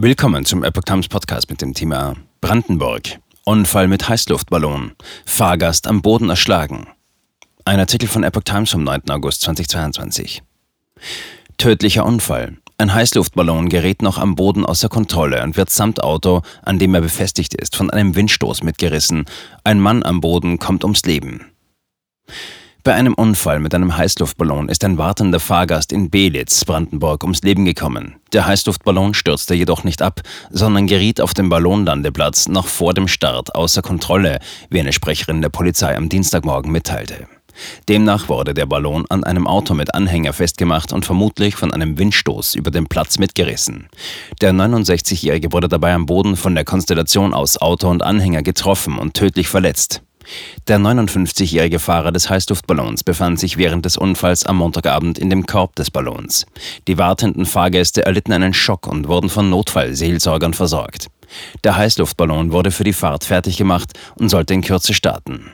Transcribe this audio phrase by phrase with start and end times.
[0.00, 3.18] Willkommen zum Epoch Times Podcast mit dem Thema Brandenburg.
[3.44, 4.92] Unfall mit Heißluftballon.
[5.26, 6.86] Fahrgast am Boden erschlagen.
[7.64, 9.10] Ein Artikel von Epoch Times vom 9.
[9.10, 10.44] August 2022.
[11.56, 12.58] Tödlicher Unfall.
[12.76, 17.00] Ein Heißluftballon gerät noch am Boden außer Kontrolle und wird samt Auto, an dem er
[17.00, 19.24] befestigt ist, von einem Windstoß mitgerissen.
[19.64, 21.46] Ein Mann am Boden kommt ums Leben.
[22.88, 27.66] Bei einem Unfall mit einem Heißluftballon ist ein wartender Fahrgast in Belitz, Brandenburg, ums Leben
[27.66, 28.14] gekommen.
[28.32, 33.54] Der Heißluftballon stürzte jedoch nicht ab, sondern geriet auf dem Ballonlandeplatz noch vor dem Start
[33.54, 34.38] außer Kontrolle,
[34.70, 37.28] wie eine Sprecherin der Polizei am Dienstagmorgen mitteilte.
[37.90, 42.54] Demnach wurde der Ballon an einem Auto mit Anhänger festgemacht und vermutlich von einem Windstoß
[42.54, 43.90] über den Platz mitgerissen.
[44.40, 49.12] Der 69-Jährige wurde dabei am Boden von der Konstellation aus Auto und Anhänger getroffen und
[49.12, 50.00] tödlich verletzt.
[50.66, 55.76] Der 59-jährige Fahrer des Heißluftballons befand sich während des Unfalls am Montagabend in dem Korb
[55.76, 56.46] des Ballons.
[56.86, 61.08] Die wartenden Fahrgäste erlitten einen Schock und wurden von Notfallseelsorgern versorgt.
[61.64, 65.52] Der Heißluftballon wurde für die Fahrt fertig gemacht und sollte in Kürze starten.